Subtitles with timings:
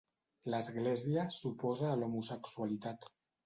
[0.53, 3.11] L'Església s'oposa a l'homosexualitat.